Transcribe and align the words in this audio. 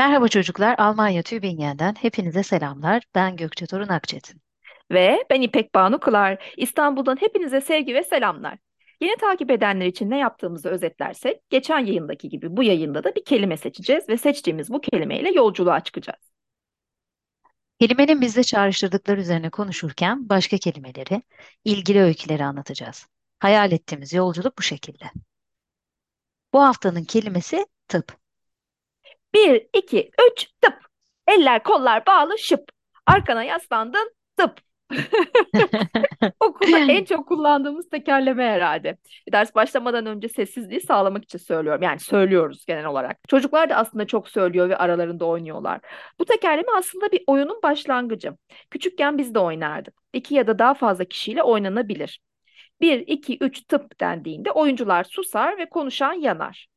Merhaba 0.00 0.28
çocuklar, 0.28 0.74
Almanya 0.78 1.22
Tübingen'den 1.22 1.94
hepinize 1.94 2.42
selamlar. 2.42 3.02
Ben 3.14 3.36
Gökçe 3.36 3.66
Torun 3.66 3.88
Akçetin. 3.88 4.40
Ve 4.90 5.24
ben 5.30 5.40
İpek 5.40 5.74
Banu 5.74 6.00
Kılar. 6.00 6.54
İstanbul'dan 6.56 7.16
hepinize 7.20 7.60
sevgi 7.60 7.94
ve 7.94 8.02
selamlar. 8.02 8.58
Yeni 9.00 9.16
takip 9.16 9.50
edenler 9.50 9.86
için 9.86 10.10
ne 10.10 10.18
yaptığımızı 10.18 10.68
özetlersek, 10.68 11.50
geçen 11.50 11.78
yayındaki 11.78 12.28
gibi 12.28 12.56
bu 12.56 12.62
yayında 12.62 13.04
da 13.04 13.14
bir 13.14 13.24
kelime 13.24 13.56
seçeceğiz 13.56 14.08
ve 14.08 14.16
seçtiğimiz 14.16 14.70
bu 14.70 14.80
kelimeyle 14.80 15.30
yolculuğa 15.30 15.80
çıkacağız. 15.80 16.32
Kelimenin 17.80 18.20
bizde 18.20 18.42
çağrıştırdıkları 18.42 19.20
üzerine 19.20 19.50
konuşurken 19.50 20.28
başka 20.28 20.58
kelimeleri, 20.58 21.22
ilgili 21.64 22.00
öyküleri 22.02 22.44
anlatacağız. 22.44 23.06
Hayal 23.38 23.72
ettiğimiz 23.72 24.12
yolculuk 24.12 24.58
bu 24.58 24.62
şekilde. 24.62 25.04
Bu 26.52 26.62
haftanın 26.62 27.04
kelimesi 27.04 27.66
tıp. 27.88 28.19
Bir, 29.34 29.66
iki, 29.74 30.10
üç, 30.30 30.46
tıp. 30.60 30.74
Eller 31.28 31.62
kollar 31.62 32.06
bağlı 32.06 32.38
şıp. 32.38 32.64
Arkana 33.06 33.44
yaslandın 33.44 34.14
tıp. 34.36 34.60
Okulda 36.40 36.78
en 36.78 37.04
çok 37.04 37.28
kullandığımız 37.28 37.88
tekerleme 37.88 38.44
herhalde. 38.44 38.96
Ders 39.32 39.54
başlamadan 39.54 40.06
önce 40.06 40.28
sessizliği 40.28 40.80
sağlamak 40.80 41.24
için 41.24 41.38
söylüyorum. 41.38 41.82
Yani 41.82 42.00
söylüyoruz 42.00 42.66
genel 42.66 42.84
olarak. 42.86 43.18
Çocuklar 43.28 43.70
da 43.70 43.74
aslında 43.74 44.06
çok 44.06 44.28
söylüyor 44.28 44.68
ve 44.68 44.76
aralarında 44.76 45.24
oynuyorlar. 45.24 45.80
Bu 46.18 46.24
tekerleme 46.24 46.72
aslında 46.78 47.12
bir 47.12 47.24
oyunun 47.26 47.60
başlangıcı. 47.62 48.32
Küçükken 48.70 49.18
biz 49.18 49.34
de 49.34 49.38
oynardık. 49.38 49.94
İki 50.12 50.34
ya 50.34 50.46
da 50.46 50.58
daha 50.58 50.74
fazla 50.74 51.04
kişiyle 51.04 51.42
oynanabilir. 51.42 52.20
Bir, 52.80 52.98
iki, 53.06 53.38
üç 53.40 53.62
tıp 53.66 54.00
dendiğinde 54.00 54.50
oyuncular 54.50 55.04
susar 55.04 55.58
ve 55.58 55.68
konuşan 55.68 56.12
yanar. 56.12 56.68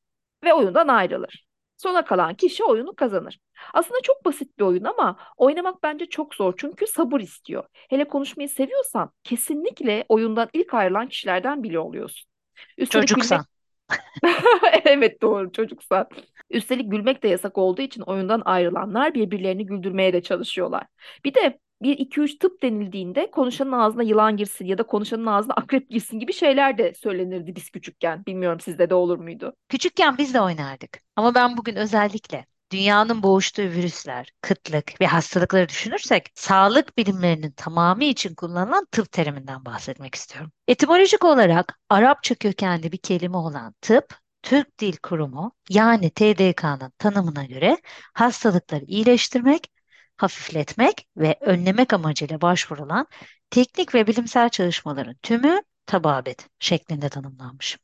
Ve 0.44 0.54
oyundan 0.54 0.88
ayrılır. 0.88 1.46
Sona 1.78 2.06
kalan 2.06 2.36
kişi 2.36 2.64
oyunu 2.64 2.96
kazanır. 2.96 3.40
Aslında 3.74 4.02
çok 4.04 4.26
basit 4.26 4.60
bir 4.60 4.64
oyun 4.64 4.84
ama 4.84 5.18
oynamak 5.38 5.84
bence 5.84 6.06
çok 6.06 6.36
zor 6.36 6.54
çünkü 6.58 6.88
sabır 6.88 7.22
istiyor. 7.22 7.64
Hele 7.74 8.08
konuşmayı 8.08 8.50
seviyorsan 8.50 9.12
kesinlikle 9.24 10.06
oyundan 10.10 10.50
ilk 10.54 10.74
ayrılan 10.74 11.08
kişilerden 11.08 11.64
biri 11.64 11.80
oluyorsun. 11.80 12.30
Üstelik 12.78 13.08
Çocuksan. 13.08 13.46
evet 14.86 15.22
doğru 15.22 15.52
çocuksan. 15.52 16.08
Üstelik 16.50 16.92
gülmek 16.92 17.24
de 17.24 17.28
yasak 17.28 17.58
olduğu 17.58 17.82
için 17.82 18.02
oyundan 18.02 18.42
ayrılanlar 18.46 19.14
birbirlerini 19.14 19.66
güldürmeye 19.66 20.14
de 20.14 20.22
çalışıyorlar. 20.22 20.84
Bir 21.26 21.34
de 21.34 21.60
bir 21.84 21.98
iki 21.98 22.22
üç 22.22 22.38
tıp 22.40 22.64
denildiğinde 22.64 23.32
konuşanın 23.32 23.72
ağzına 23.72 24.04
yılan 24.04 24.38
girsin 24.38 24.66
ya 24.66 24.78
da 24.78 24.84
konuşanın 24.84 25.26
ağzına 25.26 25.54
akrep 25.54 25.90
girsin 25.90 26.20
gibi 26.20 26.34
şeyler 26.34 26.78
de 26.78 26.94
söylenirdi 26.94 27.56
biz 27.56 27.70
küçükken. 27.70 28.26
Bilmiyorum 28.26 28.60
sizde 28.60 28.90
de 28.90 28.96
olur 28.96 29.18
muydu? 29.18 29.56
Küçükken 29.70 30.18
biz 30.18 30.34
de 30.34 30.42
oynardık. 30.42 31.00
Ama 31.16 31.36
ben 31.36 31.58
bugün 31.58 31.76
özellikle 31.76 32.46
dünyanın 32.72 33.24
boğuştuğu 33.24 33.62
virüsler, 33.62 34.32
kıtlık 34.42 35.02
ve 35.02 35.06
hastalıkları 35.06 35.70
düşünürsek 35.70 36.30
sağlık 36.36 36.98
bilimlerinin 36.98 37.52
tamamı 37.52 38.04
için 38.04 38.36
kullanılan 38.36 38.86
tıp 38.92 39.12
teriminden 39.12 39.66
bahsetmek 39.66 40.16
istiyorum. 40.16 40.52
Etimolojik 40.68 41.24
olarak 41.24 41.80
Arapça 41.90 42.36
kökenli 42.36 42.92
bir 42.92 42.98
kelime 42.98 43.38
olan 43.38 43.76
tıp, 43.82 44.24
Türk 44.44 44.80
Dil 44.80 44.98
Kurumu 45.04 45.52
yani 45.70 46.10
TDK'nın 46.10 46.92
tanımına 46.98 47.46
göre 47.46 47.78
hastalıkları 48.14 48.86
iyileştirmek, 48.86 49.73
hafifletmek 50.18 51.08
ve 51.18 51.38
önlemek 51.42 51.94
amacıyla 51.94 52.42
başvurulan 52.42 53.08
teknik 53.50 53.96
ve 53.96 54.08
bilimsel 54.08 54.50
çalışmaların 54.50 55.16
tümü 55.24 55.62
tababet 55.86 56.50
şeklinde 56.60 57.10
tanımlanmış. 57.10 57.78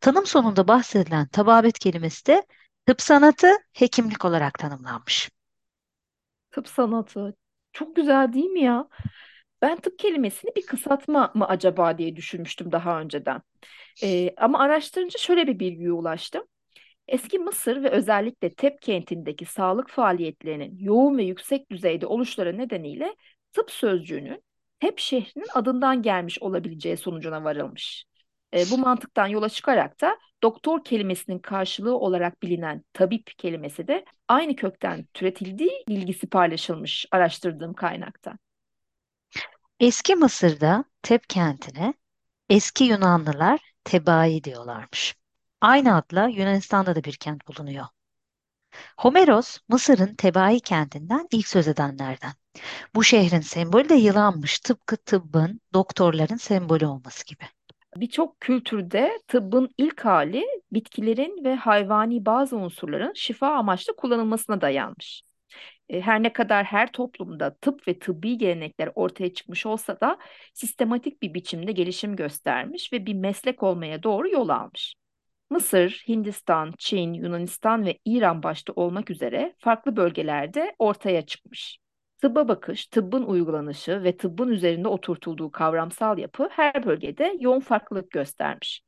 Tanım 0.00 0.26
sonunda 0.26 0.68
bahsedilen 0.68 1.26
tababet 1.28 1.78
kelimesi 1.78 2.26
de 2.26 2.42
tıp 2.86 3.02
sanatı, 3.02 3.52
hekimlik 3.72 4.24
olarak 4.24 4.58
tanımlanmış. 4.58 5.30
Tıp 6.50 6.68
sanatı. 6.68 7.34
Çok 7.72 7.96
güzel 7.96 8.32
değil 8.32 8.46
mi 8.50 8.60
ya? 8.62 8.88
Ben 9.62 9.76
tıp 9.80 9.98
kelimesini 9.98 10.56
bir 10.56 10.66
kısaltma 10.66 11.32
mı 11.34 11.48
acaba 11.48 11.98
diye 11.98 12.16
düşünmüştüm 12.16 12.72
daha 12.72 13.00
önceden. 13.00 13.42
Ee, 14.02 14.34
ama 14.38 14.60
araştırınca 14.60 15.18
şöyle 15.18 15.46
bir 15.46 15.58
bilgiye 15.60 15.92
ulaştım. 15.92 16.44
Eski 17.08 17.38
Mısır 17.38 17.82
ve 17.82 17.90
özellikle 17.90 18.50
Tep 18.50 18.82
kentindeki 18.82 19.44
sağlık 19.46 19.90
faaliyetlerinin 19.90 20.78
yoğun 20.78 21.18
ve 21.18 21.24
yüksek 21.24 21.70
düzeyde 21.70 22.06
oluşları 22.06 22.58
nedeniyle 22.58 23.16
tıp 23.52 23.70
sözcüğünün 23.70 24.42
Tep 24.80 24.98
şehrinin 24.98 25.46
adından 25.54 26.02
gelmiş 26.02 26.38
olabileceği 26.42 26.96
sonucuna 26.96 27.44
varılmış. 27.44 28.04
E, 28.54 28.70
bu 28.70 28.78
mantıktan 28.78 29.26
yola 29.26 29.48
çıkarak 29.48 30.00
da 30.00 30.18
doktor 30.42 30.84
kelimesinin 30.84 31.38
karşılığı 31.38 31.98
olarak 31.98 32.42
bilinen 32.42 32.84
tabip 32.92 33.38
kelimesi 33.38 33.88
de 33.88 34.04
aynı 34.28 34.56
kökten 34.56 35.04
türetildiği 35.14 35.84
bilgisi 35.88 36.26
paylaşılmış 36.26 37.06
araştırdığım 37.10 37.74
kaynakta. 37.74 38.38
Eski 39.80 40.16
Mısır'da 40.16 40.84
Tep 41.02 41.28
kentine 41.28 41.94
eski 42.50 42.84
Yunanlılar 42.84 43.60
Tebai 43.84 44.44
diyorlarmış. 44.44 45.21
Aynı 45.62 45.96
adla 45.96 46.28
Yunanistan'da 46.28 46.96
da 46.96 47.04
bir 47.04 47.12
kent 47.12 47.48
bulunuyor. 47.48 47.86
Homeros, 48.96 49.58
Mısır'ın 49.68 50.14
Tebai 50.14 50.60
kentinden 50.60 51.28
ilk 51.32 51.48
söz 51.48 51.68
edenlerden. 51.68 52.32
Bu 52.94 53.04
şehrin 53.04 53.40
sembolü 53.40 53.88
de 53.88 53.94
yılanmış, 53.94 54.58
tıpkı 54.58 54.96
tıbbın, 54.96 55.60
doktorların 55.74 56.36
sembolü 56.36 56.86
olması 56.86 57.26
gibi. 57.26 57.44
Birçok 57.96 58.40
kültürde 58.40 59.18
tıbbın 59.28 59.70
ilk 59.78 60.04
hali 60.04 60.46
bitkilerin 60.72 61.44
ve 61.44 61.54
hayvani 61.54 62.26
bazı 62.26 62.56
unsurların 62.56 63.12
şifa 63.14 63.48
amaçlı 63.48 63.96
kullanılmasına 63.96 64.60
dayanmış. 64.60 65.22
E, 65.88 66.00
Her 66.00 66.22
ne 66.22 66.32
kadar 66.32 66.64
her 66.64 66.92
toplumda 66.92 67.54
tıp 67.54 67.88
ve 67.88 67.98
tıbbi 67.98 68.38
gelenekler 68.38 68.90
ortaya 68.94 69.34
çıkmış 69.34 69.66
olsa 69.66 70.00
da 70.00 70.18
sistematik 70.54 71.22
bir 71.22 71.34
biçimde 71.34 71.72
gelişim 71.72 72.16
göstermiş 72.16 72.92
ve 72.92 73.06
bir 73.06 73.14
meslek 73.14 73.62
olmaya 73.62 74.02
doğru 74.02 74.28
yol 74.28 74.48
almış. 74.48 74.94
Mısır, 75.52 76.04
Hindistan, 76.08 76.72
Çin, 76.78 77.12
Yunanistan 77.12 77.86
ve 77.86 77.98
İran 78.04 78.42
başta 78.42 78.72
olmak 78.76 79.10
üzere 79.10 79.54
farklı 79.58 79.96
bölgelerde 79.96 80.74
ortaya 80.78 81.26
çıkmış. 81.26 81.78
Tıbba 82.22 82.48
bakış, 82.48 82.86
tıbbın 82.86 83.22
uygulanışı 83.22 84.02
ve 84.04 84.16
tıbbın 84.16 84.48
üzerinde 84.48 84.88
oturtulduğu 84.88 85.50
kavramsal 85.50 86.18
yapı 86.18 86.48
her 86.52 86.86
bölgede 86.86 87.36
yoğun 87.40 87.60
farklılık 87.60 88.10
göstermiş. 88.10 88.82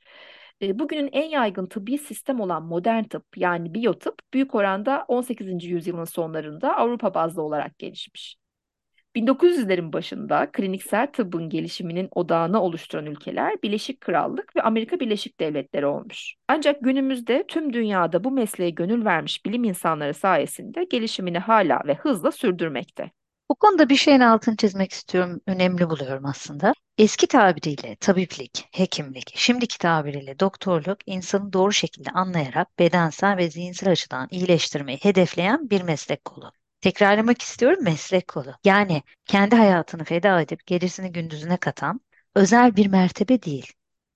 E, 0.63 0.79
Bugünün 0.79 1.09
en 1.13 1.29
yaygın 1.29 1.67
tıbbi 1.67 1.99
sistem 1.99 2.41
olan 2.41 2.63
modern 2.63 3.05
tıp 3.05 3.25
yani 3.37 3.75
biyotıp 3.75 4.15
büyük 4.35 4.55
oranda 4.55 5.05
18. 5.09 5.69
yüzyılın 5.69 6.05
sonlarında 6.05 6.77
Avrupa 6.77 7.15
bazlı 7.15 7.43
olarak 7.43 7.79
gelişmiş. 7.79 8.44
1900'lerin 9.17 9.93
başında 9.93 10.51
kliniksel 10.53 11.07
tıbbın 11.07 11.49
gelişiminin 11.49 12.09
odağını 12.15 12.63
oluşturan 12.63 13.07
ülkeler 13.07 13.63
Birleşik 13.63 14.01
Krallık 14.01 14.57
ve 14.57 14.63
Amerika 14.63 15.01
Birleşik 15.01 15.41
Devletleri 15.41 15.87
olmuş. 15.87 16.35
Ancak 16.49 16.81
günümüzde 16.81 17.45
tüm 17.49 17.73
dünyada 17.73 18.25
bu 18.25 18.31
mesleğe 18.31 18.71
gönül 18.71 19.05
vermiş 19.05 19.47
bilim 19.47 19.65
insanları 19.65 20.15
sayesinde 20.15 20.85
gelişimini 20.85 21.39
hala 21.39 21.81
ve 21.87 21.95
hızla 21.95 22.33
sürdürmekte. 22.33 23.11
Bu 23.51 23.55
konuda 23.55 23.89
bir 23.89 23.97
şeyin 23.97 24.21
altını 24.21 24.57
çizmek 24.57 24.93
istiyorum, 24.93 25.41
önemli 25.47 25.91
buluyorum 25.91 26.27
aslında. 26.27 26.73
Eski 26.99 27.27
tabiriyle 27.27 27.97
tabiplik, 27.97 28.69
hekimlik, 28.73 29.33
şimdiki 29.37 29.79
tabiriyle 29.79 30.39
doktorluk 30.39 30.99
insanı 31.07 31.53
doğru 31.53 31.73
şekilde 31.73 32.11
anlayarak 32.11 32.79
bedensel 32.79 33.37
ve 33.37 33.51
zihinsel 33.51 33.91
açıdan 33.91 34.29
iyileştirmeyi 34.31 34.99
hedefleyen 35.03 35.71
bir 35.71 35.83
meslek 35.83 36.25
kolu. 36.25 36.53
Tekrarlamak 36.85 37.43
istiyorum 37.43 37.85
meslek 37.85 38.29
kolu. 38.29 38.55
Yani 38.65 39.03
kendi 39.25 39.57
hayatını 39.57 40.05
feda 40.05 40.41
edip 40.41 40.67
gecesini 40.67 41.13
gündüzüne 41.13 41.57
katan 41.57 42.01
özel 42.35 42.77
bir 42.77 42.87
mertebe 42.87 43.43
değil. 43.43 43.73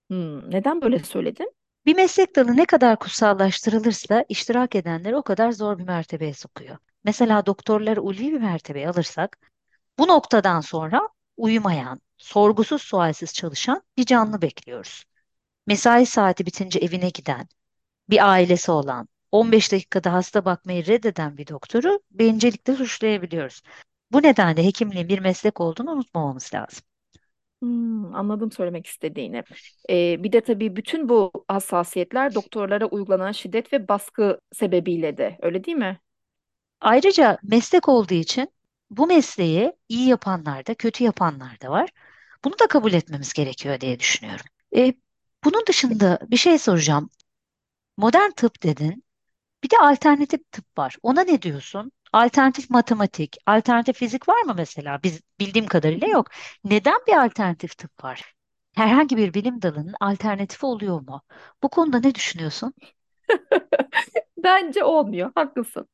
Hmm, 0.08 0.50
neden 0.50 0.82
böyle 0.82 0.98
söyledin? 0.98 1.52
Bir 1.86 1.96
meslek 1.96 2.36
dalı 2.36 2.56
ne 2.56 2.66
kadar 2.66 2.98
kutsallaştırılırsa 2.98 4.24
iştirak 4.28 4.74
edenleri 4.74 5.16
o 5.16 5.22
kadar 5.22 5.52
zor 5.52 5.78
bir 5.78 5.84
mertebeye 5.84 6.34
sokuyor. 6.34 6.76
Mesela 7.04 7.46
doktorları 7.46 8.02
ulvi 8.02 8.32
bir 8.32 8.40
mertebeye 8.40 8.88
alırsak 8.88 9.38
bu 9.98 10.08
noktadan 10.08 10.60
sonra 10.60 11.08
uyumayan, 11.36 12.00
sorgusuz 12.16 12.82
sualsiz 12.82 13.34
çalışan 13.34 13.82
bir 13.96 14.04
canlı 14.04 14.42
bekliyoruz. 14.42 15.04
Mesai 15.66 16.06
saati 16.06 16.46
bitince 16.46 16.78
evine 16.78 17.08
giden, 17.10 17.48
bir 18.10 18.30
ailesi 18.30 18.70
olan, 18.70 19.08
15 19.32 19.72
dakikada 19.72 20.12
hasta 20.12 20.44
bakmayı 20.44 20.86
reddeden 20.86 21.36
bir 21.36 21.46
doktoru 21.46 22.00
bencillikle 22.10 22.74
suçlayabiliyoruz. 22.74 23.62
Bu 24.12 24.22
nedenle 24.22 24.64
hekimliğin 24.64 25.08
bir 25.08 25.18
meslek 25.18 25.60
olduğunu 25.60 25.90
unutmamamız 25.90 26.54
lazım. 26.54 26.84
Hmm, 27.62 28.14
anladım 28.14 28.52
söylemek 28.52 28.86
istediğini. 28.86 29.44
Ee, 29.90 30.22
bir 30.24 30.32
de 30.32 30.40
tabii 30.40 30.76
bütün 30.76 31.08
bu 31.08 31.32
hassasiyetler 31.48 32.34
doktorlara 32.34 32.86
uygulanan 32.86 33.32
şiddet 33.32 33.72
ve 33.72 33.88
baskı 33.88 34.40
sebebiyle 34.52 35.16
de 35.16 35.38
öyle 35.42 35.64
değil 35.64 35.76
mi? 35.76 36.00
Ayrıca 36.80 37.38
meslek 37.42 37.88
olduğu 37.88 38.14
için 38.14 38.48
bu 38.90 39.06
mesleği 39.06 39.72
iyi 39.88 40.08
yapanlar 40.08 40.66
da 40.66 40.74
kötü 40.74 41.04
yapanlar 41.04 41.60
da 41.60 41.70
var. 41.70 41.90
Bunu 42.44 42.58
da 42.58 42.66
kabul 42.66 42.92
etmemiz 42.92 43.32
gerekiyor 43.32 43.80
diye 43.80 44.00
düşünüyorum. 44.00 44.46
E, 44.76 44.94
bunun 45.44 45.64
dışında 45.68 46.18
bir 46.30 46.36
şey 46.36 46.58
soracağım. 46.58 47.10
Modern 47.96 48.30
tıp 48.30 48.62
dedin. 48.62 49.04
Bir 49.64 49.70
de 49.70 49.78
alternatif 49.78 50.40
tıp 50.52 50.78
var. 50.78 50.96
Ona 51.02 51.20
ne 51.22 51.42
diyorsun? 51.42 51.92
Alternatif 52.12 52.70
matematik, 52.70 53.36
alternatif 53.46 53.96
fizik 53.96 54.28
var 54.28 54.42
mı 54.42 54.54
mesela? 54.56 55.00
Biz 55.02 55.20
bildiğim 55.40 55.66
kadarıyla 55.66 56.08
yok. 56.08 56.28
Neden 56.64 56.98
bir 57.08 57.24
alternatif 57.24 57.78
tıp 57.78 58.04
var? 58.04 58.34
Herhangi 58.74 59.16
bir 59.16 59.34
bilim 59.34 59.62
dalının 59.62 59.94
alternatifi 60.00 60.66
oluyor 60.66 61.00
mu? 61.00 61.22
Bu 61.62 61.68
konuda 61.68 62.00
ne 62.00 62.14
düşünüyorsun? 62.14 62.74
Bence 64.36 64.84
olmuyor, 64.84 65.32
haklısın. 65.34 65.88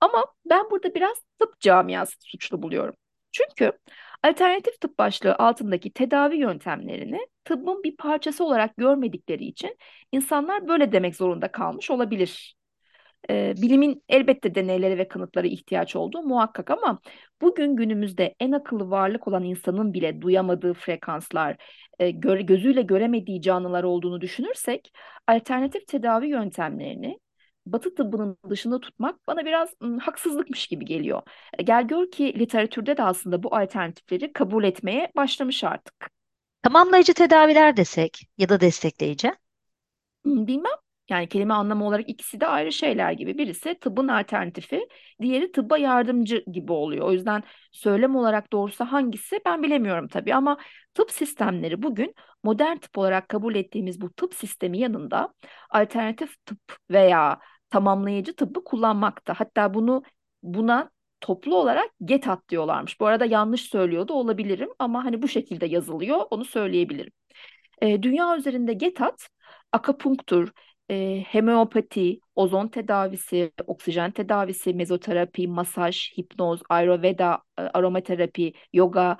Ama 0.00 0.26
ben 0.50 0.70
burada 0.70 0.94
biraz 0.96 1.18
tıp 1.40 1.60
camiası 1.60 2.16
suçlu 2.20 2.62
buluyorum. 2.62 2.94
Çünkü 3.32 3.72
alternatif 4.24 4.80
tıp 4.82 4.98
başlığı 4.98 5.36
altındaki 5.36 5.92
tedavi 5.92 6.36
yöntemlerini 6.38 7.28
tıbbın 7.44 7.84
bir 7.84 7.96
parçası 7.96 8.44
olarak 8.44 8.76
görmedikleri 8.76 9.44
için 9.44 9.78
insanlar 10.12 10.68
böyle 10.68 10.92
demek 10.92 11.16
zorunda 11.16 11.52
kalmış 11.52 11.90
olabilir. 11.92 12.56
Ee, 13.30 13.54
bilimin 13.56 14.04
elbette 14.08 14.54
deneylere 14.54 14.98
ve 14.98 15.08
kanıtlara 15.08 15.46
ihtiyaç 15.46 15.96
olduğu 15.96 16.22
muhakkak 16.22 16.70
ama 16.70 17.00
bugün 17.40 17.76
günümüzde 17.76 18.34
en 18.40 18.52
akıllı 18.52 18.90
varlık 18.90 19.28
olan 19.28 19.44
insanın 19.44 19.94
bile 19.94 20.20
duyamadığı 20.20 20.74
frekanslar, 20.74 21.56
e, 21.98 22.10
göre- 22.10 22.42
gözüyle 22.42 22.82
göremediği 22.82 23.42
canlılar 23.42 23.84
olduğunu 23.84 24.20
düşünürsek, 24.20 24.92
alternatif 25.28 25.86
tedavi 25.86 26.28
yöntemlerini 26.28 27.18
Batı 27.66 27.94
tıbbının 27.94 28.36
dışında 28.50 28.80
tutmak 28.80 29.26
bana 29.26 29.44
biraz 29.44 29.68
ım, 29.82 29.98
haksızlıkmış 29.98 30.66
gibi 30.66 30.84
geliyor. 30.84 31.22
E, 31.58 31.62
Gel 31.62 31.86
gör 31.88 32.10
ki 32.10 32.38
literatürde 32.38 32.96
de 32.96 33.02
aslında 33.02 33.42
bu 33.42 33.56
alternatifleri 33.56 34.32
kabul 34.32 34.64
etmeye 34.64 35.12
başlamış 35.16 35.64
artık. 35.64 36.10
Tamamlayıcı 36.62 37.14
tedaviler 37.14 37.76
desek 37.76 38.28
ya 38.38 38.48
da 38.48 38.60
destekleyici. 38.60 39.32
Bilmem. 40.24 40.81
Yani 41.12 41.28
kelime 41.28 41.54
anlamı 41.54 41.86
olarak 41.86 42.08
ikisi 42.08 42.40
de 42.40 42.46
ayrı 42.46 42.72
şeyler 42.72 43.12
gibi. 43.12 43.38
Birisi 43.38 43.74
tıbbın 43.80 44.08
alternatifi, 44.08 44.88
diğeri 45.22 45.52
tıbba 45.52 45.78
yardımcı 45.78 46.44
gibi 46.52 46.72
oluyor. 46.72 47.06
O 47.06 47.12
yüzden 47.12 47.42
söylem 47.72 48.16
olarak 48.16 48.52
doğrusu 48.52 48.84
hangisi 48.84 49.40
ben 49.46 49.62
bilemiyorum 49.62 50.08
tabii 50.08 50.34
ama 50.34 50.58
tıp 50.94 51.10
sistemleri 51.10 51.82
bugün 51.82 52.14
modern 52.44 52.76
tıp 52.76 52.98
olarak 52.98 53.28
kabul 53.28 53.54
ettiğimiz 53.54 54.00
bu 54.00 54.12
tıp 54.12 54.34
sistemi 54.34 54.78
yanında 54.78 55.34
alternatif 55.70 56.46
tıp 56.46 56.58
veya 56.90 57.40
tamamlayıcı 57.70 58.36
tıbbı 58.36 58.64
kullanmakta. 58.64 59.34
Hatta 59.34 59.74
bunu 59.74 60.02
buna 60.42 60.90
toplu 61.20 61.56
olarak 61.56 61.90
GETAT 62.04 62.48
diyorlarmış. 62.48 63.00
Bu 63.00 63.06
arada 63.06 63.24
yanlış 63.24 63.62
söylüyordu 63.62 64.12
olabilirim 64.12 64.68
ama 64.78 65.04
hani 65.04 65.22
bu 65.22 65.28
şekilde 65.28 65.66
yazılıyor, 65.66 66.20
onu 66.30 66.44
söyleyebilirim. 66.44 67.12
E, 67.82 68.02
dünya 68.02 68.36
üzerinde 68.36 68.72
GETAT, 68.72 69.28
akupunktur, 69.72 70.52
e, 70.92 71.24
homeopati, 71.32 72.20
ozon 72.36 72.68
tedavisi, 72.68 73.50
oksijen 73.66 74.12
tedavisi, 74.12 74.74
mezoterapi, 74.74 75.46
masaj, 75.48 75.96
hipnoz, 76.16 76.62
ayurveda, 76.68 77.38
e, 77.58 77.62
aromaterapi, 77.62 78.52
yoga, 78.72 79.16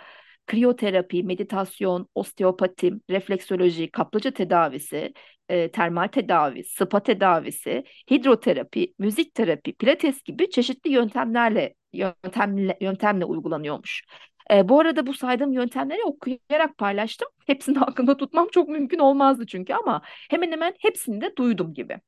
kriyoterapi, 0.47 1.23
meditasyon, 1.23 2.07
osteopati, 2.15 2.93
refleksoloji, 3.11 3.91
kaplıca 3.91 4.31
tedavisi, 4.31 5.13
e, 5.49 5.69
termal 5.71 6.09
tedavi, 6.09 6.65
spa 6.65 7.01
tedavisi, 7.01 7.83
hidroterapi, 8.11 8.95
müzik 8.99 9.35
terapi, 9.35 9.73
pilates 9.73 10.23
gibi 10.23 10.51
çeşitli 10.51 10.91
yöntemlerle 10.91 11.75
yöntemle, 11.93 12.77
yöntemle 12.81 13.25
uygulanıyormuş. 13.25 14.05
E, 14.51 14.69
bu 14.69 14.81
arada 14.81 15.07
bu 15.07 15.15
saydığım 15.15 15.53
yöntemleri 15.53 16.03
okuyarak 16.05 16.79
paylaştım. 16.79 17.29
Hepsini 17.47 17.81
aklımda 17.85 18.17
tutmam 18.17 18.49
çok 18.53 18.69
mümkün 18.69 18.99
olmazdı 18.99 19.47
çünkü 19.47 19.75
ama 19.75 20.03
hemen 20.31 20.53
hemen 20.53 20.75
hepsini 20.79 21.21
de 21.21 21.37
duydum 21.37 21.75
gibi. 21.75 22.01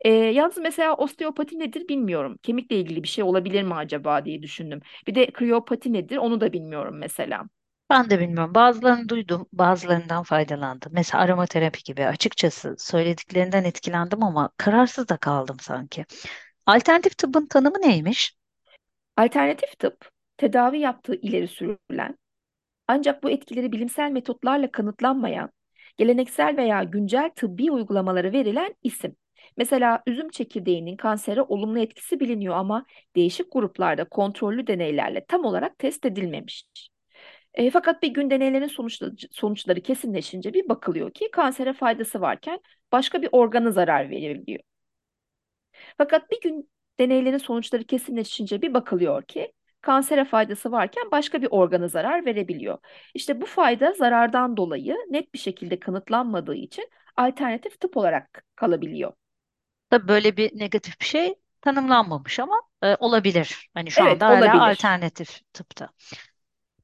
E, 0.00 0.10
yalnız 0.12 0.58
mesela 0.58 0.94
osteopati 0.96 1.58
nedir 1.58 1.88
bilmiyorum. 1.88 2.38
Kemikle 2.42 2.76
ilgili 2.76 3.02
bir 3.02 3.08
şey 3.08 3.24
olabilir 3.24 3.62
mi 3.62 3.74
acaba 3.74 4.24
diye 4.24 4.42
düşündüm. 4.42 4.80
Bir 5.06 5.14
de 5.14 5.30
kriyopati 5.32 5.92
nedir 5.92 6.16
onu 6.16 6.40
da 6.40 6.52
bilmiyorum 6.52 6.98
mesela. 6.98 7.44
Ben 7.90 8.10
de 8.10 8.20
bilmiyorum. 8.20 8.54
Bazılarını 8.54 9.08
duydum, 9.08 9.46
bazılarından 9.52 10.22
faydalandım. 10.22 10.92
Mesela 10.94 11.22
aromaterapi 11.22 11.82
gibi. 11.82 12.06
Açıkçası 12.06 12.74
söylediklerinden 12.78 13.64
etkilendim 13.64 14.22
ama 14.22 14.50
kararsız 14.56 15.08
da 15.08 15.16
kaldım 15.16 15.56
sanki. 15.60 16.06
Alternatif 16.66 17.18
tıbbın 17.18 17.46
tanımı 17.46 17.80
neymiş? 17.82 18.36
Alternatif 19.16 19.78
tıp, 19.78 20.10
tedavi 20.40 20.78
yaptığı 20.80 21.14
ileri 21.14 21.48
sürülen 21.48 22.18
ancak 22.88 23.22
bu 23.22 23.30
etkileri 23.30 23.72
bilimsel 23.72 24.10
metotlarla 24.10 24.72
kanıtlanmayan, 24.72 25.50
geleneksel 25.96 26.56
veya 26.56 26.82
güncel 26.84 27.30
tıbbi 27.36 27.70
uygulamaları 27.70 28.32
verilen 28.32 28.74
isim. 28.82 29.16
Mesela 29.56 30.02
üzüm 30.06 30.28
çekirdeğinin 30.30 30.96
kansere 30.96 31.42
olumlu 31.42 31.78
etkisi 31.78 32.20
biliniyor 32.20 32.54
ama 32.54 32.86
değişik 33.16 33.52
gruplarda 33.52 34.04
kontrollü 34.04 34.66
deneylerle 34.66 35.24
tam 35.28 35.44
olarak 35.44 35.78
test 35.78 36.06
edilmemiş. 36.06 36.64
E, 37.54 37.70
fakat 37.70 38.02
bir 38.02 38.08
gün 38.08 38.30
deneylerin 38.30 38.66
sonuçları, 38.66 39.12
sonuçları 39.30 39.80
kesinleşince 39.80 40.54
bir 40.54 40.68
bakılıyor 40.68 41.10
ki 41.10 41.30
kansere 41.32 41.72
faydası 41.72 42.20
varken 42.20 42.60
başka 42.92 43.22
bir 43.22 43.28
organa 43.32 43.70
zarar 43.70 44.10
verebiliyor. 44.10 44.60
Fakat 45.98 46.30
bir 46.30 46.40
gün 46.40 46.70
deneylerin 46.98 47.38
sonuçları 47.38 47.84
kesinleşince 47.84 48.62
bir 48.62 48.74
bakılıyor 48.74 49.22
ki 49.22 49.52
kansere 49.82 50.24
faydası 50.24 50.72
varken 50.72 51.10
başka 51.12 51.42
bir 51.42 51.48
organa 51.50 51.88
zarar 51.88 52.26
verebiliyor. 52.26 52.78
İşte 53.14 53.40
bu 53.40 53.46
fayda 53.46 53.92
zarardan 53.92 54.56
dolayı 54.56 54.96
net 55.10 55.34
bir 55.34 55.38
şekilde 55.38 55.80
kanıtlanmadığı 55.80 56.54
için 56.54 56.88
alternatif 57.16 57.80
tıp 57.80 57.96
olarak 57.96 58.44
kalabiliyor. 58.56 59.12
Tabii 59.90 60.08
böyle 60.08 60.36
bir 60.36 60.58
negatif 60.58 61.00
bir 61.00 61.04
şey 61.04 61.34
tanımlanmamış 61.60 62.38
ama 62.40 62.62
e, 62.82 62.96
olabilir. 62.96 63.70
Hani 63.74 63.90
şu 63.90 64.04
Evet, 64.04 64.22
anda 64.22 64.28
hala 64.28 64.36
olabilir. 64.38 64.70
alternatif 64.70 65.40
tıpta. 65.52 65.88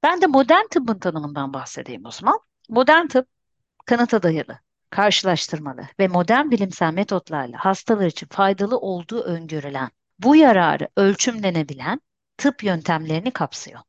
Ben 0.02 0.22
de 0.22 0.26
modern 0.26 0.66
tıbbın 0.70 0.98
tanımından 0.98 1.54
bahsedeyim 1.54 2.06
o 2.06 2.10
zaman. 2.10 2.40
Modern 2.68 3.06
tıp 3.06 3.28
kanıta 3.86 4.22
dayalı, 4.24 4.58
karşılaştırmalı 4.90 5.82
ve 6.00 6.08
modern 6.08 6.50
bilimsel 6.50 6.94
metotlarla 6.94 7.58
hastalar 7.58 8.06
için 8.06 8.26
faydalı 8.28 8.78
olduğu 8.78 9.22
öngörülen, 9.22 9.90
bu 10.18 10.36
yararı 10.36 10.88
ölçümlenebilen 10.96 12.00
tıp 12.38 12.64
yöntemlerini 12.64 13.30
kapsıyor. 13.30 13.80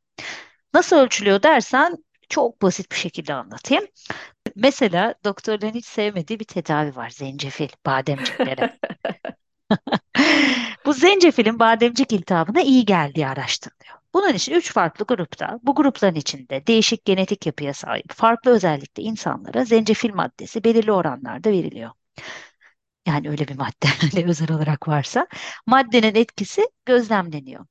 Nasıl 0.74 0.96
ölçülüyor 0.96 1.42
dersen 1.42 1.96
çok 2.28 2.62
basit 2.62 2.92
bir 2.92 2.96
şekilde 2.96 3.34
anlatayım. 3.34 3.84
Mesela 4.56 5.14
doktorların 5.24 5.74
hiç 5.74 5.86
sevmediği 5.86 6.40
bir 6.40 6.44
tedavi 6.44 6.96
var, 6.96 7.10
zencefil, 7.10 7.68
bademciklere. 7.86 8.78
Bu 10.86 10.92
zencefilin 10.92 11.58
bademcik 11.58 12.12
iltihabına 12.12 12.60
iyi 12.60 12.84
geldiği 12.84 13.28
araştırılıyor. 13.28 13.98
Bunun 14.14 14.32
için 14.32 14.52
üç 14.54 14.72
farklı 14.72 15.04
grupta, 15.04 15.58
bu 15.62 15.74
grupların 15.74 16.14
içinde 16.14 16.66
değişik 16.66 17.04
genetik 17.04 17.46
yapıya 17.46 17.74
sahip 17.74 18.12
farklı 18.12 18.50
özellikle 18.50 19.02
insanlara 19.02 19.64
zencefil 19.64 20.14
maddesi 20.14 20.64
belirli 20.64 20.92
oranlarda 20.92 21.50
veriliyor. 21.50 21.90
Yani 23.08 23.30
öyle 23.30 23.48
bir 23.48 23.56
madde 23.56 23.86
hani 24.12 24.24
özel 24.26 24.52
olarak 24.52 24.88
varsa 24.88 25.26
maddenin 25.66 26.14
etkisi 26.14 26.68
gözlemleniyor. 26.86 27.66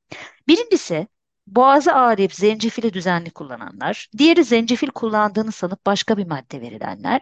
Birincisi 0.47 1.07
boğazı 1.47 1.93
ağrıyıp 1.93 2.33
zencefili 2.35 2.93
düzenli 2.93 3.31
kullananlar, 3.31 4.09
diğeri 4.17 4.43
zencefil 4.43 4.87
kullandığını 4.89 5.51
sanıp 5.51 5.85
başka 5.85 6.17
bir 6.17 6.27
madde 6.27 6.61
verilenler 6.61 7.21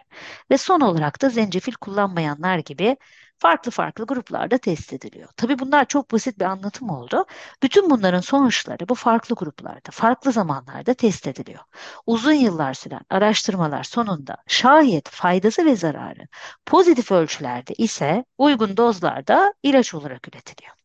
ve 0.50 0.58
son 0.58 0.80
olarak 0.80 1.22
da 1.22 1.28
zencefil 1.28 1.72
kullanmayanlar 1.72 2.58
gibi 2.58 2.96
farklı 3.38 3.70
farklı 3.70 4.06
gruplarda 4.06 4.58
test 4.58 4.92
ediliyor. 4.92 5.28
Tabii 5.36 5.58
bunlar 5.58 5.84
çok 5.84 6.12
basit 6.12 6.38
bir 6.38 6.44
anlatım 6.44 6.90
oldu. 6.90 7.24
Bütün 7.62 7.90
bunların 7.90 8.20
sonuçları 8.20 8.88
bu 8.88 8.94
farklı 8.94 9.34
gruplarda, 9.34 9.90
farklı 9.90 10.32
zamanlarda 10.32 10.94
test 10.94 11.26
ediliyor. 11.26 11.60
Uzun 12.06 12.32
yıllar 12.32 12.74
süren 12.74 13.00
araştırmalar 13.10 13.82
sonunda 13.82 14.36
şayet 14.46 15.08
faydası 15.08 15.64
ve 15.64 15.76
zararı 15.76 16.28
pozitif 16.66 17.12
ölçülerde 17.12 17.74
ise 17.74 18.24
uygun 18.38 18.76
dozlarda 18.76 19.54
ilaç 19.62 19.94
olarak 19.94 20.28
üretiliyor. 20.28 20.76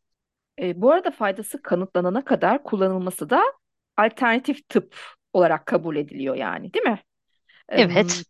E, 0.60 0.82
bu 0.82 0.92
arada 0.92 1.10
faydası 1.10 1.62
kanıtlanana 1.62 2.24
kadar 2.24 2.62
kullanılması 2.62 3.30
da 3.30 3.42
alternatif 3.96 4.68
tıp 4.68 4.96
olarak 5.32 5.66
kabul 5.66 5.96
ediliyor 5.96 6.34
yani, 6.34 6.74
değil 6.74 6.84
mi? 6.84 7.02
Evet. 7.68 8.24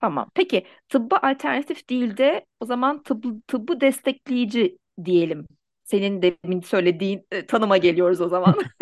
Tamam. 0.00 0.30
Peki 0.34 0.66
tıbba 0.88 1.16
alternatif 1.22 1.88
değil 1.90 2.16
de 2.16 2.46
o 2.60 2.66
zaman 2.66 3.02
tıbbı, 3.02 3.40
tıbbı 3.46 3.80
destekleyici 3.80 4.78
diyelim. 5.04 5.46
Senin 5.84 6.22
demin 6.22 6.60
söylediğin 6.60 7.26
e, 7.30 7.46
tanıma 7.46 7.76
geliyoruz 7.76 8.20
o 8.20 8.28
zaman. 8.28 8.54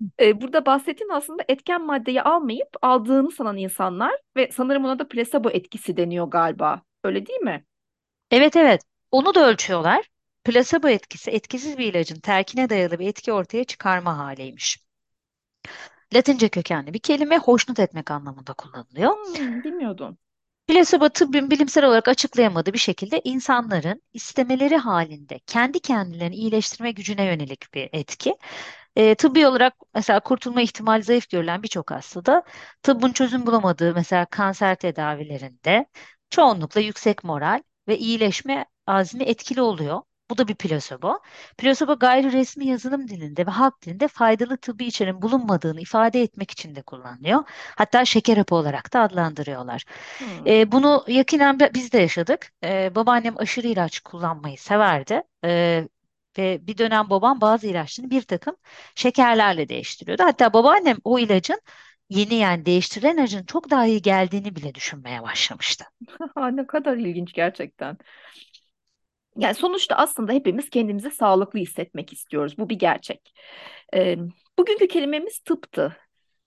E, 0.20 0.40
burada 0.40 0.66
bahsettiğin 0.66 1.10
aslında 1.10 1.44
etken 1.48 1.86
maddeyi 1.86 2.22
almayıp 2.22 2.68
aldığını 2.82 3.30
sanan 3.30 3.56
insanlar 3.56 4.20
ve 4.36 4.50
sanırım 4.52 4.84
ona 4.84 4.98
da 4.98 5.08
plasebo 5.08 5.50
etkisi 5.50 5.96
deniyor 5.96 6.26
galiba. 6.26 6.82
Öyle 7.04 7.26
değil 7.26 7.40
mi? 7.40 7.64
Evet 8.30 8.56
evet. 8.56 8.82
Onu 9.10 9.34
da 9.34 9.48
ölçüyorlar. 9.48 10.10
Plasebo 10.44 10.88
etkisi 10.88 11.30
etkisiz 11.30 11.78
bir 11.78 11.94
ilacın 11.94 12.20
terkine 12.20 12.70
dayalı 12.70 12.98
bir 12.98 13.08
etki 13.08 13.32
ortaya 13.32 13.64
çıkarma 13.64 14.18
haliymiş. 14.18 14.78
Latince 16.14 16.48
kökenli 16.48 16.94
bir 16.94 16.98
kelime 16.98 17.38
hoşnut 17.38 17.78
etmek 17.80 18.10
anlamında 18.10 18.52
kullanılıyor. 18.52 19.12
Hmm, 19.12 19.62
bilmiyordum. 19.64 20.18
Plasebo 20.66 21.08
tıbbın 21.08 21.50
bilimsel 21.50 21.84
olarak 21.84 22.08
açıklayamadığı 22.08 22.72
bir 22.72 22.78
şekilde 22.78 23.20
insanların 23.24 24.02
istemeleri 24.12 24.76
halinde 24.76 25.38
kendi 25.46 25.80
kendilerini 25.80 26.34
iyileştirme 26.36 26.90
gücüne 26.92 27.24
yönelik 27.24 27.74
bir 27.74 27.88
etki. 27.92 28.36
E, 28.96 29.14
tıbbi 29.14 29.46
olarak 29.46 29.74
mesela 29.94 30.20
kurtulma 30.20 30.60
ihtimali 30.62 31.02
zayıf 31.02 31.30
görülen 31.30 31.62
birçok 31.62 31.90
hastada 31.90 32.42
tıbbın 32.82 33.12
çözüm 33.12 33.46
bulamadığı 33.46 33.94
mesela 33.94 34.24
kanser 34.26 34.74
tedavilerinde 34.76 35.86
çoğunlukla 36.30 36.80
yüksek 36.80 37.24
moral 37.24 37.62
ve 37.88 37.98
iyileşme 37.98 38.66
azmi 38.86 39.24
etkili 39.24 39.60
oluyor. 39.62 40.02
Bu 40.30 40.38
da 40.38 40.48
bir 40.48 40.54
plasebo. 40.54 41.18
Plasebo 41.58 41.98
gayri 41.98 42.32
resmi 42.32 42.66
yazılım 42.66 43.08
dilinde 43.08 43.46
ve 43.46 43.50
halk 43.50 43.82
dilinde 43.82 44.08
faydalı 44.08 44.56
tıbbi 44.56 44.84
içeriğin 44.84 45.22
bulunmadığını 45.22 45.80
ifade 45.80 46.22
etmek 46.22 46.50
için 46.50 46.74
de 46.74 46.82
kullanılıyor. 46.82 47.42
Hatta 47.76 48.04
şeker 48.04 48.36
hapı 48.36 48.54
olarak 48.54 48.92
da 48.92 49.00
adlandırıyorlar. 49.00 49.84
Hmm. 50.20 50.46
E, 50.46 50.72
bunu 50.72 51.04
yakinen 51.08 51.60
bi- 51.60 51.70
biz 51.74 51.92
de 51.92 51.98
yaşadık. 51.98 52.52
E, 52.64 52.94
babaannem 52.94 53.34
aşırı 53.38 53.66
ilaç 53.68 54.00
kullanmayı 54.00 54.58
severdi. 54.58 55.22
E, 55.44 55.88
ve 56.38 56.66
bir 56.66 56.78
dönem 56.78 57.10
babam 57.10 57.40
bazı 57.40 57.66
ilaçlarını 57.66 58.10
bir 58.10 58.22
takım 58.22 58.56
şekerlerle 58.94 59.68
değiştiriyordu. 59.68 60.22
Hatta 60.22 60.52
babaannem 60.52 60.96
o 61.04 61.18
ilacın 61.18 61.60
yeni 62.08 62.34
yani 62.34 62.66
değiştirilen 62.66 63.16
ilacın 63.16 63.44
çok 63.44 63.70
daha 63.70 63.86
iyi 63.86 64.02
geldiğini 64.02 64.56
bile 64.56 64.74
düşünmeye 64.74 65.22
başlamıştı. 65.22 65.84
Ne 66.52 66.66
kadar 66.66 66.96
ilginç 66.96 67.32
gerçekten. 67.32 67.98
Yani 69.38 69.54
sonuçta 69.54 69.96
aslında 69.96 70.32
hepimiz 70.32 70.70
kendimizi 70.70 71.10
sağlıklı 71.10 71.58
hissetmek 71.58 72.12
istiyoruz. 72.12 72.58
Bu 72.58 72.68
bir 72.68 72.78
gerçek. 72.78 73.34
Ee, 73.94 74.16
bugünkü 74.58 74.88
kelimemiz 74.88 75.38
tıptı. 75.38 75.96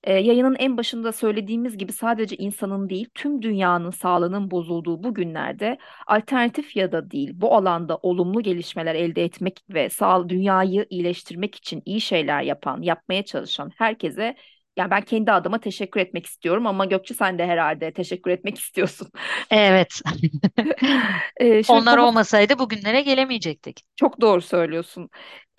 Ee, 0.03 0.13
yayının 0.13 0.55
en 0.59 0.77
başında 0.77 1.11
söylediğimiz 1.11 1.77
gibi 1.77 1.93
sadece 1.93 2.35
insanın 2.35 2.89
değil, 2.89 3.09
tüm 3.13 3.41
dünyanın 3.41 3.89
sağlığının 3.89 4.51
bozulduğu 4.51 5.03
bu 5.03 5.13
günlerde 5.13 5.77
alternatif 6.07 6.75
ya 6.75 6.91
da 6.91 7.11
değil, 7.11 7.31
bu 7.35 7.55
alanda 7.55 7.97
olumlu 7.97 8.41
gelişmeler 8.41 8.95
elde 8.95 9.23
etmek 9.23 9.59
ve 9.69 9.89
sağ 9.89 10.29
dünyayı 10.29 10.85
iyileştirmek 10.89 11.55
için 11.55 11.81
iyi 11.85 12.01
şeyler 12.01 12.41
yapan, 12.41 12.81
yapmaya 12.81 13.25
çalışan 13.25 13.71
herkese 13.77 14.35
yani 14.77 14.91
ben 14.91 15.01
kendi 15.01 15.31
adıma 15.31 15.59
teşekkür 15.59 15.99
etmek 15.99 16.25
istiyorum 16.25 16.67
ama 16.67 16.85
Gökçe 16.85 17.13
sen 17.13 17.37
de 17.37 17.45
herhalde 17.47 17.93
teşekkür 17.93 18.31
etmek 18.31 18.57
istiyorsun. 18.59 19.07
Evet. 19.51 20.01
Ee, 21.37 21.63
şimdi 21.63 21.79
Onlar 21.79 21.99
hafta 21.99 22.07
olmasaydı 22.09 22.59
bugünlere 22.59 23.01
gelemeyecektik. 23.01 23.81
Çok 23.95 24.21
doğru 24.21 24.41
söylüyorsun. 24.41 25.09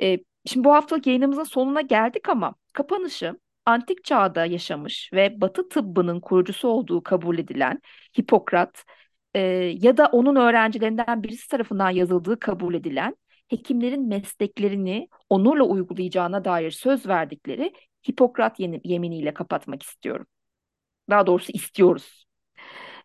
Ee, 0.02 0.18
şimdi 0.46 0.64
bu 0.64 0.74
haftalık 0.74 1.06
yayınımızın 1.06 1.44
sonuna 1.44 1.80
geldik 1.80 2.28
ama 2.28 2.54
kapanışı 2.72 3.38
antik 3.66 4.04
çağda 4.04 4.44
yaşamış 4.44 5.10
ve 5.12 5.40
Batı 5.40 5.68
tıbbının 5.68 6.20
kurucusu 6.20 6.68
olduğu 6.68 7.02
kabul 7.02 7.38
edilen 7.38 7.80
Hipokrat 8.20 8.84
e, 9.34 9.40
ya 9.80 9.96
da 9.96 10.06
onun 10.06 10.36
öğrencilerinden 10.36 11.22
birisi 11.22 11.48
tarafından 11.48 11.90
yazıldığı 11.90 12.40
kabul 12.40 12.74
edilen 12.74 13.16
hekimlerin 13.48 14.08
mesleklerini 14.08 15.08
onurla 15.30 15.64
uygulayacağına 15.64 16.44
dair 16.44 16.70
söz 16.70 17.06
verdikleri 17.08 17.72
Hipokrat 18.08 18.60
yeminiyle 18.84 19.34
kapatmak 19.34 19.82
istiyorum. 19.82 20.26
Daha 21.10 21.26
doğrusu 21.26 21.52
istiyoruz. 21.52 22.26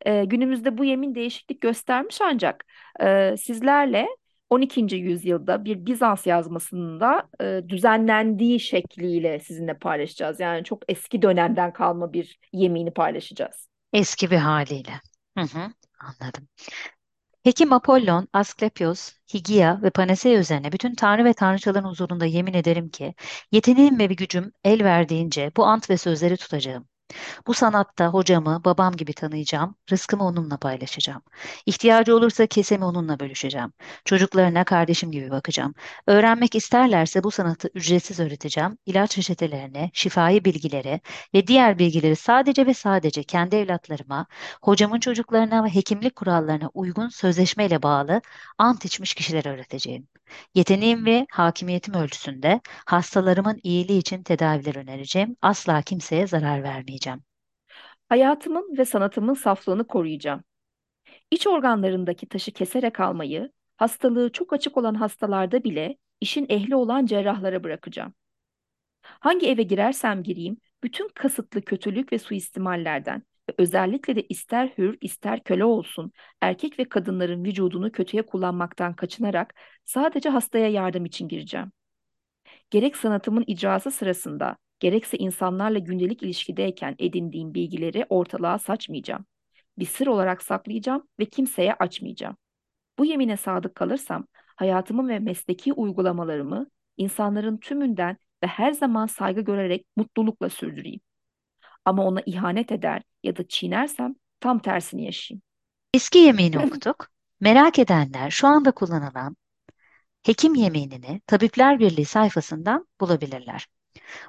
E, 0.06 0.26
günümüzde 0.26 0.78
bu 0.78 0.86
yemin 0.86 1.16
değişiklik 1.16 1.62
göstermiş 1.62 2.22
ancak 2.22 2.66
e, 3.02 3.36
sizlerle 3.38 4.08
12. 4.50 4.96
yüzyılda 4.96 5.66
bir 5.66 5.86
Bizans 5.86 6.28
yazmasının 6.28 7.00
da 7.00 7.30
e, 7.42 7.70
düzenlendiği 7.70 8.60
şekliyle 8.60 9.40
sizinle 9.40 9.74
paylaşacağız. 9.74 10.40
Yani 10.40 10.64
çok 10.64 10.84
eski 10.88 11.22
dönemden 11.22 11.74
kalma 11.74 12.14
bir 12.14 12.40
yemini 12.54 12.92
paylaşacağız. 12.94 13.70
Eski 13.94 14.32
bir 14.32 14.38
haliyle. 14.38 15.02
Hı 15.38 15.44
hı, 15.44 15.74
anladım. 16.00 16.48
Hekim 17.44 17.74
Apollon, 17.74 18.28
Asklepios, 18.34 19.12
Higia 19.34 19.82
ve 19.82 19.90
Panasea 19.90 20.40
üzerine 20.40 20.72
bütün 20.72 20.96
tanrı 20.96 21.26
ve 21.26 21.34
tanrıçaların 21.34 21.90
huzurunda 21.90 22.26
yemin 22.26 22.54
ederim 22.54 22.90
ki 22.90 23.16
yeteneğim 23.52 24.00
ve 24.00 24.06
gücüm 24.06 24.52
el 24.64 24.84
verdiğince 24.84 25.52
bu 25.58 25.66
ant 25.66 25.90
ve 25.90 25.98
sözleri 25.98 26.38
tutacağım. 26.38 26.88
Bu 27.48 27.54
sanatta 27.54 28.08
hocamı 28.08 28.62
babam 28.66 28.96
gibi 28.96 29.14
tanıyacağım, 29.14 29.76
rızkımı 29.92 30.26
onunla 30.26 30.58
paylaşacağım. 30.58 31.22
İhtiyacı 31.66 32.16
olursa 32.16 32.46
kesemi 32.48 32.86
onunla 32.86 33.20
bölüşeceğim. 33.20 33.74
Çocuklarına 34.06 34.64
kardeşim 34.64 35.12
gibi 35.12 35.32
bakacağım. 35.32 35.74
Öğrenmek 36.08 36.56
isterlerse 36.56 37.24
bu 37.24 37.32
sanatı 37.32 37.70
ücretsiz 37.74 38.20
öğreteceğim. 38.20 38.78
İlaç 38.86 39.18
reçetelerini, 39.18 39.92
şifai 39.94 40.46
bilgileri 40.46 41.02
ve 41.34 41.48
diğer 41.48 41.80
bilgileri 41.80 42.16
sadece 42.16 42.66
ve 42.66 42.74
sadece 42.74 43.24
kendi 43.24 43.56
evlatlarıma, 43.56 44.26
hocamın 44.62 45.00
çocuklarına 45.00 45.64
ve 45.64 45.76
hekimlik 45.76 46.16
kurallarına 46.16 46.70
uygun 46.74 47.10
sözleşmeyle 47.10 47.84
bağlı 47.84 48.22
ant 48.58 48.86
içmiş 48.86 49.14
kişilere 49.14 49.50
öğreteceğim. 49.50 50.08
Yeteneğim 50.56 51.06
ve 51.06 51.28
hakimiyetim 51.32 51.94
ölçüsünde 51.94 52.62
hastalarımın 52.86 53.60
iyiliği 53.64 54.00
için 54.00 54.24
tedaviler 54.24 54.76
önereceğim. 54.76 55.36
Asla 55.42 55.82
kimseye 55.82 56.28
zarar 56.28 56.64
vermeyeceğim. 56.64 57.03
Hayatımın 58.10 58.78
ve 58.78 58.86
sanatımın 58.86 59.34
saflığını 59.34 59.88
koruyacağım. 59.88 60.44
İç 61.32 61.48
organlarındaki 61.48 62.30
taşı 62.30 62.52
keserek 62.52 63.00
almayı, 63.00 63.52
hastalığı 63.78 64.32
çok 64.32 64.54
açık 64.54 64.78
olan 64.78 64.96
hastalarda 64.96 65.64
bile 65.64 65.98
işin 66.22 66.46
ehli 66.50 66.76
olan 66.76 67.06
cerrahlara 67.06 67.64
bırakacağım. 67.64 68.14
Hangi 69.02 69.50
eve 69.50 69.64
girersem 69.64 70.24
gireyim, 70.24 70.58
bütün 70.84 71.08
kasıtlı 71.08 71.62
kötülük 71.62 72.14
ve 72.14 72.20
suistimallerden 72.20 73.24
ve 73.50 73.54
özellikle 73.58 74.16
de 74.16 74.22
ister 74.22 74.68
hür 74.78 74.98
ister 75.02 75.44
köle 75.44 75.66
olsun, 75.66 76.12
erkek 76.42 76.80
ve 76.80 76.90
kadınların 76.90 77.46
vücudunu 77.46 77.92
kötüye 77.92 78.26
kullanmaktan 78.26 78.94
kaçınarak 78.96 79.54
sadece 79.86 80.30
hastaya 80.30 80.70
yardım 80.70 81.06
için 81.06 81.28
gireceğim. 81.28 81.72
Gerek 82.70 82.98
sanatımın 82.98 83.44
icrası 83.48 83.92
sırasında, 83.92 84.58
gerekse 84.84 85.18
insanlarla 85.18 85.80
gündelik 85.80 86.24
ilişkideyken 86.24 86.96
edindiğim 87.00 87.54
bilgileri 87.54 88.06
ortalığa 88.10 88.60
saçmayacağım. 88.60 89.26
Bir 89.78 89.86
sır 89.86 90.08
olarak 90.08 90.44
saklayacağım 90.44 91.08
ve 91.20 91.26
kimseye 91.26 91.74
açmayacağım. 91.74 92.38
Bu 93.00 93.06
yemine 93.06 93.38
sadık 93.38 93.76
kalırsam 93.76 94.28
hayatımı 94.56 95.08
ve 95.08 95.20
mesleki 95.20 95.74
uygulamalarımı 95.74 96.68
insanların 96.98 97.58
tümünden 97.58 98.18
ve 98.44 98.48
her 98.48 98.72
zaman 98.72 99.08
saygı 99.08 99.42
görerek 99.42 99.86
mutlulukla 99.96 100.50
sürdüreyim. 100.50 101.02
Ama 101.86 102.06
ona 102.06 102.22
ihanet 102.26 102.72
eder 102.72 103.02
ya 103.24 103.36
da 103.36 103.48
çiğnersem 103.48 104.16
tam 104.40 104.60
tersini 104.60 105.06
yaşayayım. 105.06 105.42
Eski 105.94 106.20
yemeğini 106.20 106.60
okuduk. 106.60 107.08
Merak 107.40 107.80
edenler 107.80 108.30
şu 108.30 108.48
anda 108.48 108.72
kullanılan 108.72 109.36
Hekim 110.24 110.56
Yemeğini 110.56 111.22
Tabipler 111.28 111.80
Birliği 111.80 112.06
sayfasından 112.06 112.88
bulabilirler. 113.02 113.68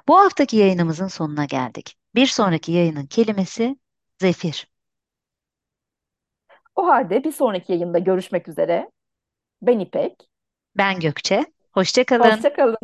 Bu 0.07 0.17
haftaki 0.19 0.57
yayınımızın 0.57 1.07
sonuna 1.07 1.45
geldik. 1.45 1.97
Bir 2.15 2.27
sonraki 2.27 2.71
yayının 2.71 3.05
kelimesi 3.05 3.77
zefir. 4.21 4.67
O 6.75 6.87
halde 6.87 7.23
bir 7.23 7.31
sonraki 7.31 7.71
yayında 7.71 7.99
görüşmek 7.99 8.47
üzere. 8.47 8.91
Ben 9.61 9.79
İpek. 9.79 10.29
Ben 10.77 10.99
Gökçe. 10.99 11.45
Hoşça 11.71 12.05
kalın. 12.05 12.23
Hoşça 12.23 12.53
kalın. 12.53 12.77